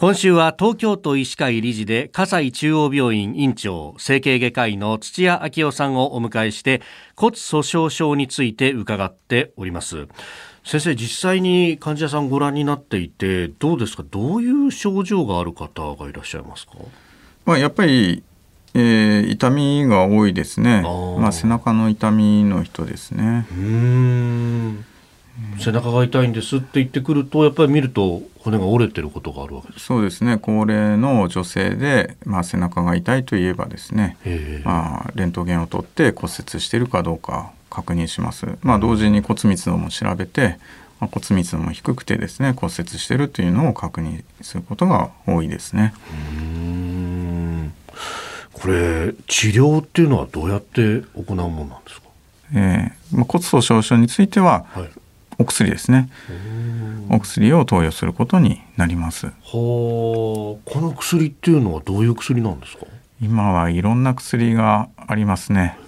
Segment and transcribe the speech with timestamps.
[0.00, 6.82] 今週は東京都医師会理事で葛西中央病院院長整形外科医の土屋昭夫さんをお迎えして
[7.16, 10.06] 骨粗鬆症について伺っております。
[10.62, 14.04] 先生実際に患者さんご覧になっていてどうですか？
[14.08, 16.74] どういう症状がある方がいらっしゃいますか？
[17.44, 18.22] まあやっぱり、
[18.74, 20.82] えー、痛みが多いですね。
[21.18, 23.48] まあ背中の痛みの人ですね。
[23.50, 24.84] うん
[25.58, 29.86] 背中が痛いんですって言ってくるとやっぱり見ると骨が折れてることがあるわけです。
[29.86, 30.38] そうですね。
[30.38, 34.16] 高齢の女性で、まあ、背中が痛いといえばですね、
[34.64, 40.58] まあ、レントゲンを取って骨折しているかどうか確認します、まあ、同時に骨密度も調べて、
[41.00, 45.94] まあ、骨密度も低くてですね骨折しているというのを確認することが多いですね。
[46.36, 47.72] うん。
[48.52, 52.08] これ治療っていうのはどうやって行うものなんですか、
[52.54, 54.90] えーまあ、骨粗鬆症については、はい
[55.38, 56.10] お薬ですね。
[57.10, 59.26] お薬を投与することになります。
[59.26, 62.86] はこの薬っていうのはどういう薬なんですか？
[63.22, 65.78] 今はいろんな薬がありますね。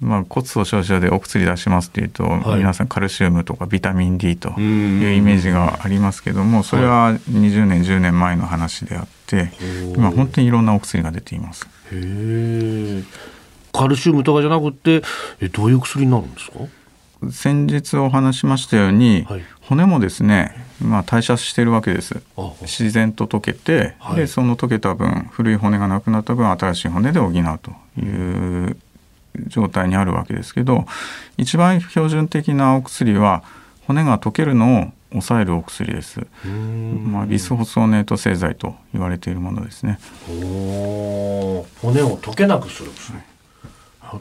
[0.00, 9.52] まあ、骨粗鬆症でお薬出しますっていうと、はい、皆さんカルシウムとかビタミン D というイメージがありますけどもそれは20年10年前の話であって
[9.94, 11.68] 今本当にいろんなお薬が出ています。
[11.92, 13.02] へ
[13.74, 15.02] カルシウムとかじゃなくて
[15.42, 16.60] えどういう薬になるんですか？
[17.30, 22.22] 先日お話しましたように、はい、骨もですね、まあ、代謝しているわけです
[22.62, 28.76] 自然と溶けて、はい、でその溶けた分古い骨がなくなった分新しい骨で補うという
[29.48, 30.86] 状態にあるわけですけど
[31.36, 33.44] 一番標準的なお薬は
[33.86, 36.20] 骨が溶けるのを抑えるお薬です。
[36.44, 39.98] まあ、ビスホスオネート製剤と言われているものですね。
[40.26, 43.18] 骨を溶けなくする薬。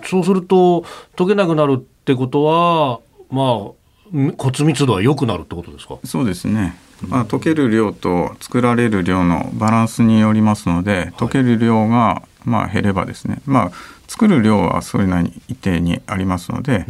[0.03, 0.83] そうすると
[1.15, 5.99] 溶けなくなるってことはまあ骨密度は良くなるってことですか？
[6.03, 6.75] そうですね、
[7.07, 13.71] まあ、溶ける量と作られる量のバランスによりますので溶ける量がまあ減ればですね、まあ、
[14.07, 16.87] 作る量はそれなりに一定にありますので、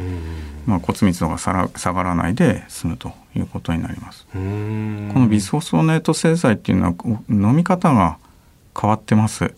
[0.66, 4.26] まあ、骨密度が下がらないで済むということになります。
[4.32, 6.96] このビスホスオネート製剤っていうのは
[7.30, 8.18] 飲み方が
[8.80, 9.54] 変わってます。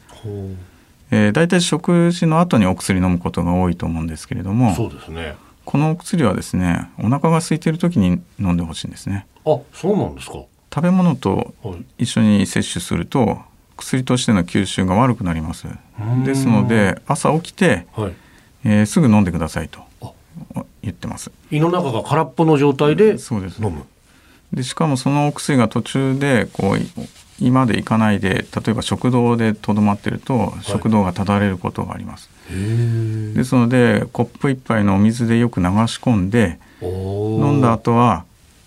[1.11, 5.35] えー、大体食事の後にお薬飲むことが多いと思うんですけれどもそうですね
[5.65, 9.27] このお薬はですねお腹が空いている時に飲んでほしいんですね。
[9.45, 10.43] あそうなんですか。
[10.73, 11.53] 食べ物と
[11.97, 13.39] 一緒に摂取すると、
[13.75, 15.67] 薬としての吸収が悪くなります。
[16.25, 18.13] ですので朝起きて、はい、
[18.63, 19.81] えー、すぐ飲んでくださいと
[20.81, 21.31] 言ってます。
[21.51, 23.83] 胃の中が空っぽの状態で飲む。
[24.53, 26.79] でしかもそのお薬が途中でこう
[27.39, 32.29] 胃まで行かないで例えば食道でとどまってると、食道がただれることがあります。
[33.33, 38.25] ですのでコップ一杯のお水でよく流し込んで飲んだ後は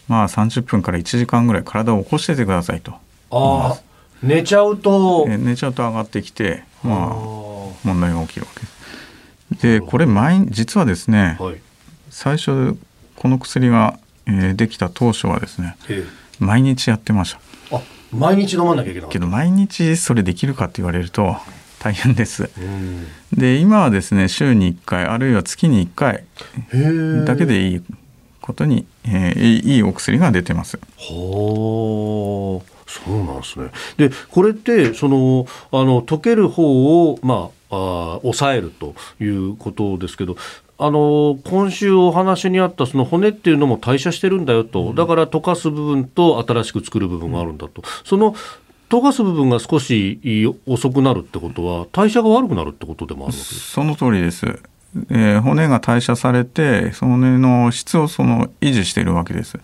[0.09, 2.95] まあ30分から1時間ぐらい体を起こしててくださいと。
[3.31, 3.79] あ
[4.23, 5.27] 寝ちゃうと。
[5.27, 7.15] 寝ちゃうと上がってきてまあ
[7.85, 8.61] 問題が起きるわけ。
[8.61, 8.67] で
[9.61, 9.63] す。
[9.63, 11.57] でこれ毎実はですね、はい、
[12.11, 12.77] 最初
[13.17, 15.77] この薬が、えー、できた当初はですね
[16.39, 17.41] 毎日やってました。
[18.13, 21.37] 毎日飲まなきゃいけないけど毎日それできるかって言われると
[21.85, 22.49] 大変です。
[23.31, 26.25] で今はですね週に1回あるいは月に1回
[27.27, 27.83] だけでいい
[28.41, 30.79] ことに、えー、いいお薬が出てます。
[30.79, 33.71] はあそうなんですね。
[33.99, 40.37] でこれってそのあの溶ける方をまああ抑えるということですけど
[40.79, 48.35] あの今週お話にあったその骨っていうのも代謝してるんだよと、だから溶かす部分と新しく作る部分があるんだと、その
[48.95, 50.21] 溶かす部分が少し
[50.67, 54.61] 遅くなるってことは代謝が悪くなるってことでもあるわけですその通りです。
[55.11, 59.59] えー、骨が代謝されてその骨の質をその維持しているわけです。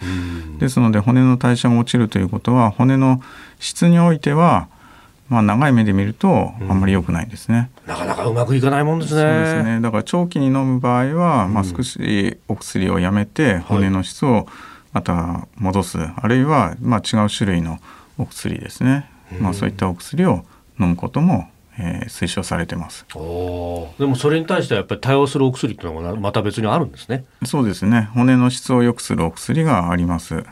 [0.59, 3.23] ですので骨の代謝が落ちるということは骨の
[3.61, 4.69] 質においては
[5.31, 9.21] まあ、長い目で見るとあんまり良くないですね、うん、なかなかうまくいかないもんですね。
[9.21, 9.81] そうですね。
[9.81, 14.49] だから長期に飲む場合は、まあ、少しお薬をやめて骨の質を
[14.93, 17.79] また戻す、はい、あるいは、まあ、違う種類の
[18.19, 20.45] お薬ですね、まあ、そういったお薬を
[20.79, 21.49] 飲むことも
[21.81, 23.07] えー、推奨されてます。
[23.15, 27.25] おでもそれに対してはやっぱり対応するお薬っていうのがまた別にあるんですね。
[27.47, 28.11] そうですね。
[28.13, 30.45] 骨の質を良くするお薬があります。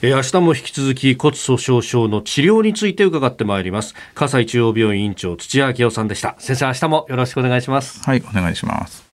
[0.00, 3.94] えー、明日も引き続き骨粗鬆症の治療について伺ってまいります。
[4.14, 6.36] 葛西中央病院院長土屋明夫さんでした。
[6.38, 8.02] 先生明日もよろしくお願いします。
[8.02, 9.06] はいお願いします